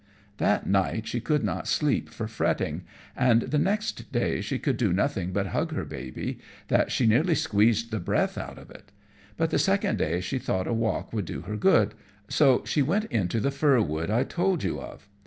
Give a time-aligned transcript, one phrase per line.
[0.37, 4.91] That night she could not sleep for fretting, and the next day she could do
[4.91, 6.39] nothing but hug her baby,
[6.69, 8.91] that she nearly squeezed the breath out of it;
[9.37, 11.93] but the second day she thought a walk would do her good,
[12.27, 15.07] so she went into the fir wood I told you of.